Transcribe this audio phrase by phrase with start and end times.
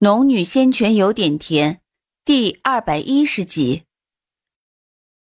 [0.06, 1.74] 《农女仙泉有点甜》
[2.24, 3.82] 第二百一十集。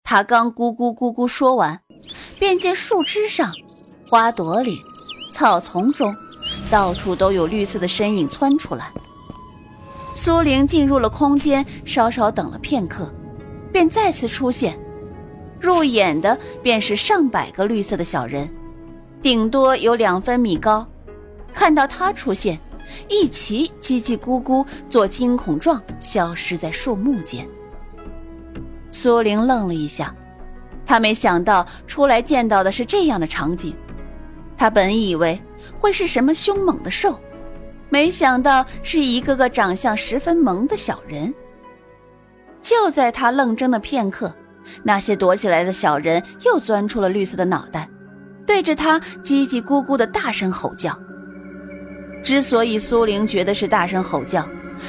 [0.02, 1.80] 他刚咕咕咕咕说完，
[2.38, 3.50] 便见树枝上、
[4.10, 4.78] 花朵里、
[5.32, 6.14] 草丛中，
[6.70, 8.92] 到处都有绿色的身影窜出来。
[10.14, 13.10] 苏玲进入了空间，稍稍等了片刻，
[13.72, 14.78] 便再次出现。
[15.58, 18.54] 入眼的便是上百个绿色的小人，
[19.22, 20.86] 顶多有两分米高。
[21.54, 22.60] 看到他出现。
[23.08, 27.46] 一齐叽叽咕咕做惊恐状，消失在树木间。
[28.92, 30.14] 苏玲愣了一下，
[30.84, 33.76] 她没想到出来见到的是这样的场景。
[34.56, 35.40] 她本以为
[35.78, 37.20] 会是什么凶猛的兽，
[37.90, 41.34] 没想到是一个个长相十分萌的小人。
[42.62, 44.34] 就在她愣怔的片刻，
[44.82, 47.88] 那些躲起来的小人又钻出了绿色的脑袋，
[48.46, 50.98] 对着她叽叽咕咕的大声吼叫。
[52.26, 54.44] 之所以苏玲觉得是大声吼叫，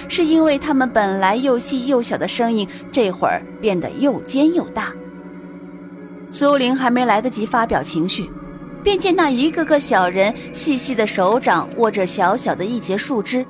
[0.09, 4.91] 是因为他们本来又细又小的声音，这会儿变得又尖又大。
[6.31, 8.27] 苏玲还没来得及发表情绪，
[8.81, 13.45] 便见那一个个小人细细的手掌握着小小的一截树枝，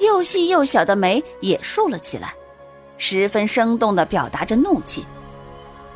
[0.00, 2.32] 又细又小的眉也竖了起来，
[2.96, 5.04] 十分生动地表达着怒气。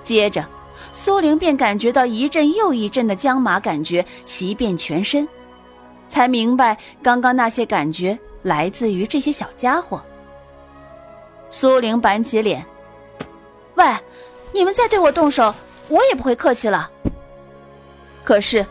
[0.02, 0.47] 接着，
[0.92, 5.27] 苏玲便感觉到一阵又一阵的僵麻感觉袭遍全身。
[6.11, 10.05] 才明白，刚刚那些感觉来自于这些小家伙。
[11.48, 12.66] 苏玲板起脸
[13.77, 13.86] ：“喂，
[14.53, 15.55] 你们再对我动手，
[15.88, 16.91] 我也不会客气了。”
[18.22, 18.66] 可是，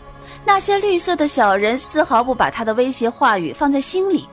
[0.46, 4.28] 那些绿色的小人丝毫不把他的威胁话语放在心里，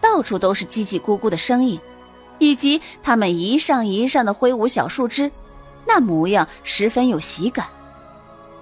[0.00, 1.80] 到处都是叽叽咕咕的声音，
[2.38, 5.30] 以及他们一上一上的挥舞小树枝，
[5.86, 7.66] 那模样十分有喜感。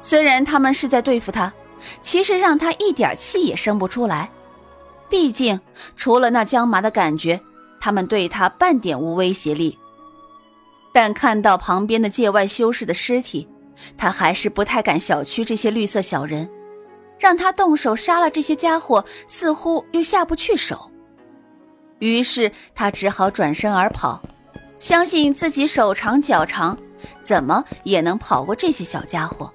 [0.02, 1.52] 虽然他们是在对付他。
[2.00, 4.30] 其实让他一点气也生不出来，
[5.08, 5.60] 毕竟
[5.96, 7.40] 除了那僵麻的感觉，
[7.80, 9.78] 他们对他半点无威胁力。
[10.92, 13.48] 但看到旁边的界外修士的尸体，
[13.98, 16.50] 他还是不太敢小觑这些绿色小人，
[17.18, 20.90] 让他动手杀了这些家伙，似乎又下不去手。
[21.98, 24.20] 于是他只好转身而跑，
[24.78, 26.76] 相信自己手长脚长，
[27.22, 29.52] 怎么也能跑过这些小家伙。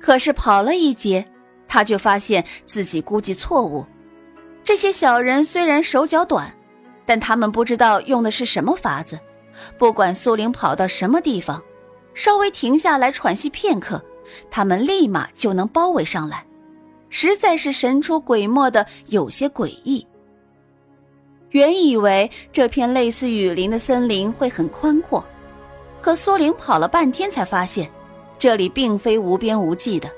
[0.00, 1.24] 可是跑了一截，
[1.68, 3.84] 他就发现自己估计错误。
[4.64, 6.54] 这些小人虽然手脚短，
[7.04, 9.18] 但他们不知道用的是什么法子。
[9.76, 11.62] 不管苏玲跑到什么地方，
[12.14, 14.02] 稍微停下来喘息片刻，
[14.50, 16.46] 他们立马就能包围上来，
[17.08, 20.06] 实在是神出鬼没的，有些诡异。
[21.50, 25.22] 原以为这片类似雨林的森林会很宽阔，
[26.00, 27.90] 可苏玲跑了半天才发现。
[28.40, 30.10] 这里并非无边无际的，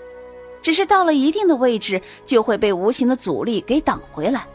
[0.63, 4.47] 只是到了一定的位置就会被无形的阻力给挡回来。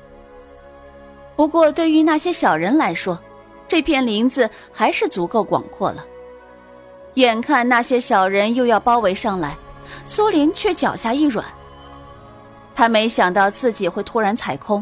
[1.36, 3.20] 不过对于那些小人来说，
[3.68, 6.06] 这片林子还是足够广阔了。
[7.16, 9.58] 眼看那些小人又要包围上来，
[10.06, 11.46] 苏林却脚下一软。
[12.74, 14.82] 他没想到自己会突然踩空，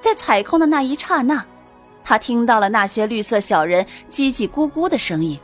[0.00, 1.42] 在踩空的那一刹那，
[2.04, 5.40] 他听到了那些绿色小人叽叽咕咕的声音。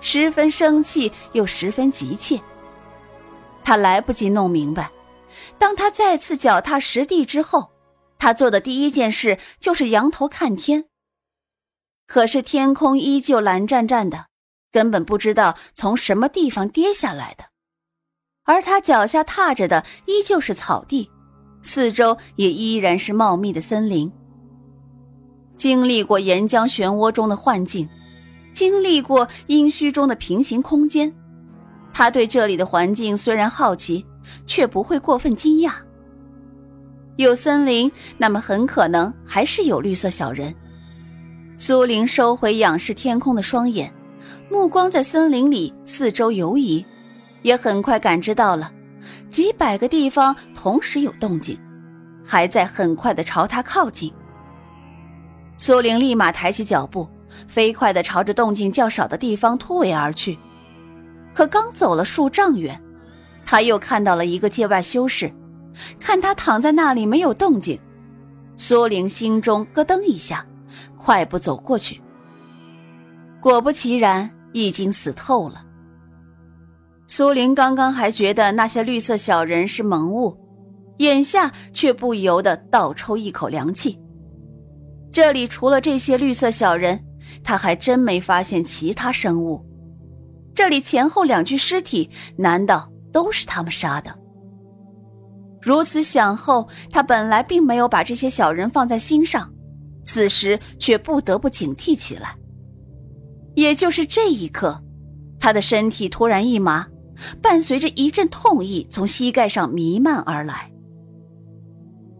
[0.00, 2.40] 十分生气又十分急切。
[3.64, 4.90] 他来不及弄明白，
[5.58, 7.70] 当他再次脚踏实地之后，
[8.18, 10.86] 他做的第一件事就是仰头看天。
[12.06, 14.26] 可是天空依旧蓝湛湛的，
[14.72, 17.44] 根本不知道从什么地方跌下来的。
[18.44, 21.10] 而他脚下踏着的依旧是草地，
[21.62, 24.10] 四周也依然是茂密的森林。
[25.54, 27.86] 经历过岩浆漩涡中的幻境。
[28.58, 31.14] 经历过阴虚中的平行空间，
[31.92, 34.04] 他对这里的环境虽然好奇，
[34.46, 35.74] 却不会过分惊讶。
[37.18, 40.52] 有森林，那么很可能还是有绿色小人。
[41.56, 43.94] 苏玲收回仰视天空的双眼，
[44.50, 46.84] 目光在森林里四周游移，
[47.42, 48.72] 也很快感知到了
[49.30, 51.56] 几百个地方同时有动静，
[52.26, 54.12] 还在很快的朝他靠近。
[55.58, 57.08] 苏玲立马抬起脚步。
[57.46, 60.38] 飞快地朝着动静较少的地方突围而去，
[61.34, 62.80] 可刚走了数丈远，
[63.44, 65.32] 他又看到了一个界外修士。
[66.00, 67.78] 看他躺在那里没有动静，
[68.56, 70.44] 苏玲心中咯噔一下，
[70.96, 72.00] 快步走过去。
[73.40, 75.64] 果不其然，已经死透了。
[77.06, 80.36] 苏玲刚刚还觉得那些绿色小人是萌物，
[80.98, 84.00] 眼下却不由得倒抽一口凉气。
[85.12, 87.02] 这里除了这些绿色小人，
[87.42, 89.64] 他还真没发现其他生物，
[90.54, 94.14] 这里前后两具尸体，难道都是他们杀的？
[95.60, 99.52] 如此想后，他本来并没有把这些小人放在心上，
[100.04, 102.36] 此时却不得不警惕起来。
[103.54, 104.82] 也就是这一刻，
[105.40, 106.86] 他的身体突然一麻，
[107.42, 110.70] 伴随着一阵痛意从膝盖上弥漫而来。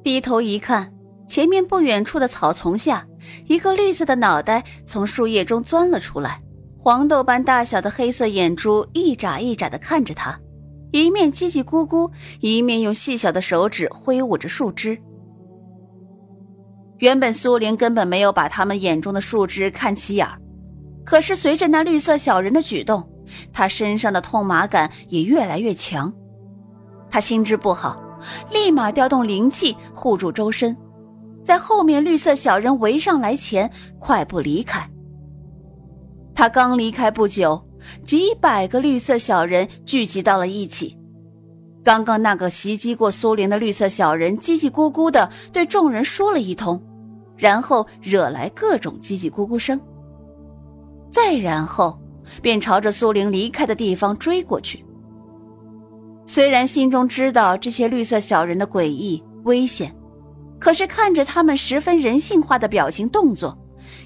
[0.03, 0.93] 低头一看，
[1.29, 3.07] 前面不远处的草丛下，
[3.47, 6.41] 一个绿色的脑袋从树叶中钻了出来，
[6.79, 10.39] 黄豆般大小的黑色眼珠一眨一眨的看着他，
[10.93, 12.11] 一面叽叽咕咕，
[12.41, 14.99] 一面用细小的手指挥舞着树枝。
[16.99, 20.37] 原本苏玲根本没有把他们眼中的树枝看起眼儿，
[21.05, 23.09] 可是随着那绿色小人的举动，
[23.53, 26.13] 他身上的痛麻感也越来越强。
[27.09, 28.03] 他心知不好，
[28.51, 30.77] 立马调动灵气护住周身，
[31.49, 34.87] 在后面绿色小人围上来前快步离开。
[36.35, 37.67] 他刚离开不久，
[38.05, 40.99] 几百个绿色小人聚集到了一起。
[41.83, 46.79] 刚刚那个袭击过苏玲的绿色小人叽叽咕咕的对众人说了一通。
[47.35, 49.81] 然后惹来各种叽叽咕咕声，
[51.11, 51.99] 再然后
[52.43, 54.85] 便朝着苏玲离开的地方追过去。
[56.27, 59.95] 虽然心中知道这些绿色小人的诡异危险，
[60.59, 63.57] 可是看着他们十分人性化的表情动作，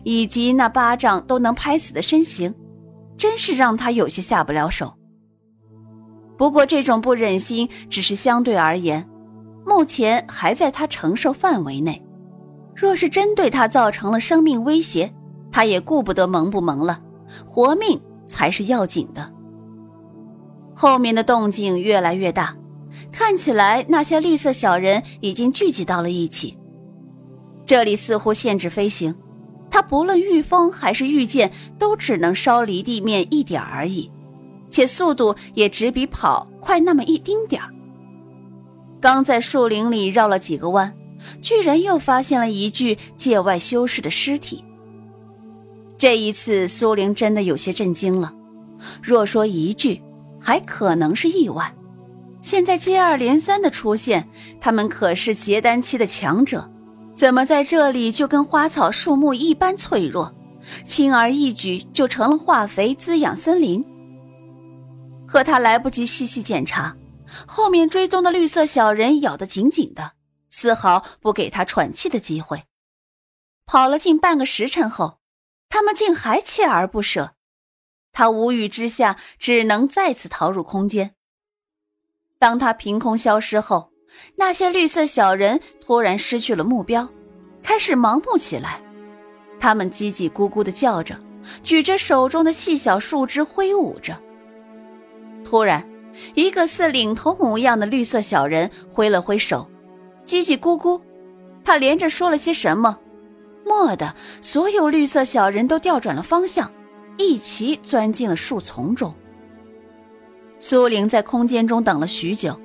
[0.04, 2.54] 以及那巴掌都能拍死的身形，
[3.16, 4.92] 真是让他有些下不了手。
[6.36, 9.08] 不过这种不忍心只是相对而言，
[9.64, 12.04] 目前还在他承受范围内。
[12.74, 15.12] 若是真对他造成了生命威胁，
[15.52, 17.00] 他也顾不得萌不萌了，
[17.46, 19.30] 活命才是要紧的。
[20.74, 22.56] 后面的动静越来越大，
[23.12, 26.56] 看起来那些绿色小人已经聚集到了一起。
[27.66, 29.14] 这里似乎限制飞行，
[29.70, 34.10] 他不论御风还是御剑，都只能稍离地面一点而已，
[34.70, 37.68] 且速度也只比跑快那么一丁点儿。
[39.00, 40.92] 刚在树林里绕了几个弯。
[41.40, 44.64] 居然又发现了一具界外修士的尸体。
[45.96, 48.34] 这一次，苏玲真的有些震惊了。
[49.00, 50.02] 若说一具，
[50.40, 51.64] 还可能是意外；
[52.42, 54.28] 现在接二连三的出现，
[54.60, 56.68] 他们可是结丹期的强者，
[57.14, 60.34] 怎么在这里就跟花草树木一般脆弱，
[60.84, 63.84] 轻而易举就成了化肥滋养森林？
[65.26, 66.96] 可他来不及细细检查，
[67.46, 70.12] 后面追踪的绿色小人咬得紧紧的。
[70.50, 72.64] 丝毫不给他喘气的机会。
[73.64, 75.20] 跑了近半个时辰后，
[75.70, 77.32] 他们竟还锲而不舍。
[78.12, 81.14] 他无语之下，只能再次逃入空间。
[82.42, 83.92] 当他凭空消失后，
[84.34, 87.08] 那些绿色小人突然失去了目标，
[87.62, 88.82] 开始盲目起来。
[89.60, 91.16] 他们叽叽咕咕的叫着，
[91.62, 94.20] 举着手中的细小树枝挥舞着。
[95.44, 95.88] 突然，
[96.34, 99.70] 一个似领头模样的绿色小人挥了挥手。
[100.26, 101.00] 叽叽咕咕，
[101.64, 102.98] 他连着说了些什么，
[103.66, 106.68] 蓦地，所有绿色小人都调转了方向，
[107.18, 109.14] 一齐钻进了树丛中。
[110.64, 112.56] 苏玲在空间中等了许久，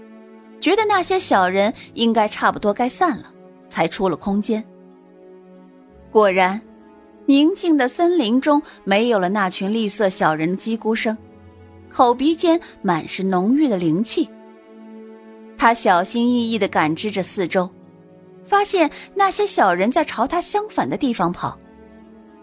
[0.59, 3.33] 觉得那些小人应该差不多该散了，
[3.67, 4.63] 才出了空间。
[6.11, 6.61] 果然，
[7.25, 11.17] 宁静的森林中没有了那群绿色小人的叽咕声，
[11.89, 14.29] 口鼻间满是浓郁的灵气。
[15.57, 17.67] 他小心翼翼地感知着四周，
[18.45, 21.57] 发现那些小人在朝他相反的地方跑，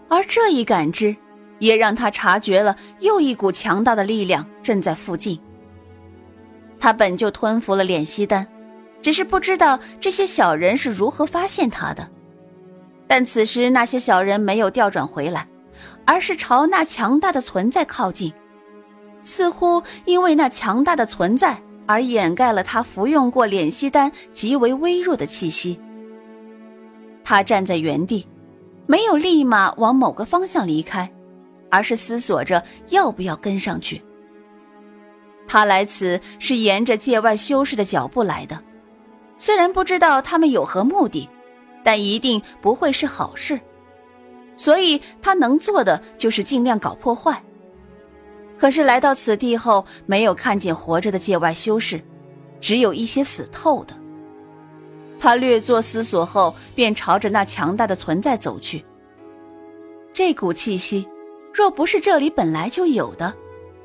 [0.08, 1.14] 而这一感知
[1.58, 5.38] 也让他察觉了又一股强大的力量正在附近。
[6.78, 8.46] 他本就吞服了敛息丹，
[9.00, 12.08] 只是不知道这些小人是如何发现他的。
[13.06, 15.46] 但此时那些小人没有调转回来，
[16.04, 18.32] 而是朝那强大的存在靠近，
[19.23, 21.61] 似乎因为那强大的存在。
[21.87, 25.78] 而掩盖了他服用过敛息丹极为微弱的气息。
[27.23, 28.26] 他站在原地，
[28.87, 31.12] 没有立马往某个方向离开，
[31.75, 34.00] 而是思索着要不要跟上去。
[35.49, 38.62] 他来此是沿着界外修士的脚步来的，
[39.38, 41.28] 虽然不知道他们有何目的，
[41.83, 43.61] 但一定不会是好事，
[44.57, 47.43] 所以他能做的就是尽量搞破坏。
[48.57, 52.00] 可是来到此地后，没有看见活着的界外修士，
[52.61, 53.95] 只有一些死透的。
[55.19, 58.85] 他略作思索后，便朝着那强大的存在走去。
[60.12, 61.09] 这股气息，
[61.54, 63.32] 若不是这里本来就有的，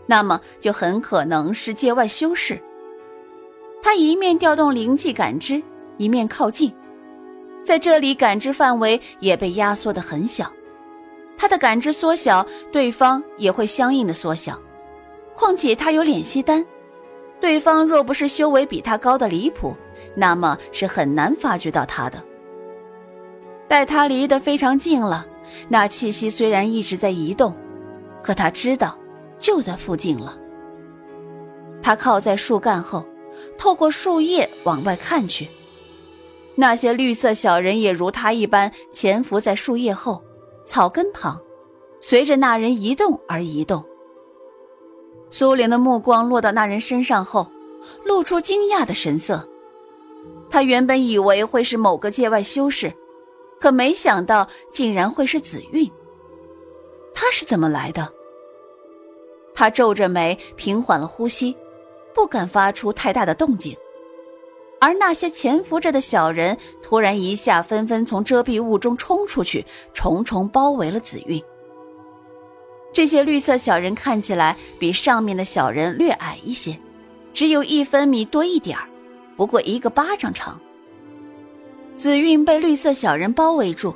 [0.07, 2.59] 那么就很可能是界外修士。
[3.83, 5.61] 他一面调动灵气感知，
[5.97, 6.73] 一面靠近，
[7.63, 10.51] 在这里感知范围也被压缩的很小。
[11.37, 14.59] 他的感知缩小，对方也会相应的缩小。
[15.35, 16.65] 况且他有敛息丹，
[17.39, 19.75] 对方若不是修为比他高的离谱，
[20.15, 22.21] 那么是很难发觉到他的。
[23.67, 25.25] 待他离得非常近了，
[25.67, 27.55] 那气息虽然一直在移动，
[28.23, 28.97] 可他知道
[29.37, 30.37] 就在附近了。
[31.81, 33.05] 他靠在树干后，
[33.57, 35.47] 透过树叶往外看去，
[36.55, 40.21] 那些绿色小人也如他一般潜伏在树叶后、
[40.65, 41.41] 草根旁，
[42.01, 43.83] 随着那人移动而移动。
[45.31, 47.51] 苏玲的目光落到那人身上后，
[48.03, 49.47] 露出惊讶的神色。
[50.49, 52.91] 他原本以为会是某个界外修士。
[53.59, 55.91] 可没想到，竟然会是紫韵。
[57.13, 58.13] 他是怎么来的？
[59.53, 61.57] 他皱着眉，平缓了呼吸，
[62.13, 63.75] 不敢发出太大的动静。
[64.79, 71.43] 而那些潜伏着的小人，突然一下纷纷从遮蔽物中冲出去，重重包围了紫韵。
[72.93, 76.79] 这些绿色小人看起来比上面的小人略矮一些，
[77.33, 78.87] 只有一分米多一点儿，
[79.35, 80.57] 不过一个巴掌长。
[81.99, 83.93] 紫韵被绿色小人包围住，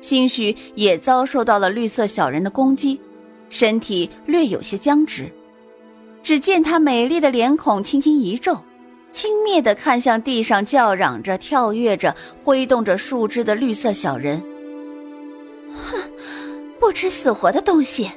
[0.00, 2.98] 兴许也遭受到了绿色小人的攻击，
[3.50, 5.30] 身体略有些僵直。
[6.22, 8.60] 只见她美丽的脸孔轻轻一皱，
[9.12, 14.42] 轻蔑地看向地上叫嚷着、跳跃着、挥动着树枝的绿色小人。
[15.74, 15.98] 哼，
[16.80, 18.10] 不知死活的东西！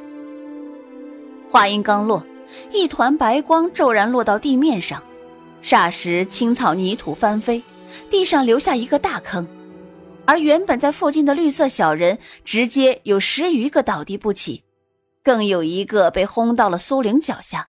[1.52, 2.26] 话音刚落，
[2.72, 5.04] 一团白光骤然落到地面上，
[5.62, 7.62] 霎时青草泥土翻飞。
[8.10, 9.48] 地上留下一个大坑，
[10.26, 14.64] 而原本在附近的绿色小人直接有十余个倒地不起，
[15.24, 17.68] 更有一个被轰到了苏玲脚下。